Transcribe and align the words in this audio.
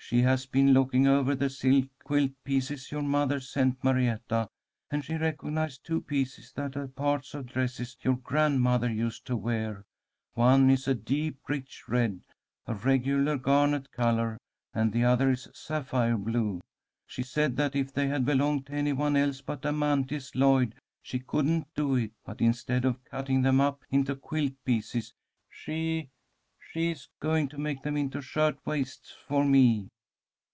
She 0.00 0.22
has 0.22 0.46
been 0.46 0.72
looking 0.72 1.06
over 1.06 1.34
the 1.34 1.50
silk 1.50 1.86
quilt 2.02 2.30
pieces 2.42 2.90
your 2.90 3.02
mother 3.02 3.40
sent 3.40 3.84
Marietta, 3.84 4.48
and 4.90 5.04
she 5.04 5.16
recognized 5.16 5.84
two 5.84 6.00
pieces 6.00 6.50
that 6.52 6.78
are 6.78 6.88
parts 6.88 7.34
of 7.34 7.44
dresses 7.44 7.94
your 8.00 8.16
grandmother 8.16 8.90
used 8.90 9.26
to 9.26 9.36
wear. 9.36 9.84
One 10.32 10.70
is 10.70 10.88
a 10.88 10.94
deep 10.94 11.36
rich 11.46 11.86
red, 11.88 12.22
a 12.66 12.74
regular 12.74 13.36
garnet 13.36 13.92
colour, 13.92 14.38
and 14.72 14.94
the 14.94 15.04
other 15.04 15.32
is 15.32 15.46
sapphire 15.52 16.16
blue. 16.16 16.62
She 17.06 17.22
said 17.22 17.56
that 17.58 17.76
if 17.76 17.92
they 17.92 18.06
had 18.08 18.24
belonged 18.24 18.66
to 18.68 18.72
any 18.72 18.94
one 18.94 19.14
else 19.14 19.42
but 19.42 19.66
Amanthis 19.66 20.34
Lloyd 20.34 20.74
she 21.02 21.18
couldn't 21.18 21.66
do 21.74 21.96
it, 21.96 22.12
but 22.24 22.40
instead 22.40 22.86
of 22.86 23.04
cutting 23.04 23.42
them 23.42 23.60
up 23.60 23.84
into 23.90 24.16
quilt 24.16 24.54
pieces 24.64 25.12
she 25.50 26.08
she 26.72 26.90
is 26.92 27.08
going 27.20 27.46
to 27.48 27.58
make 27.58 27.82
them 27.82 27.96
into 27.98 28.22
shirt 28.22 28.56
waists 28.64 29.14
for 29.26 29.44
me." 29.44 29.86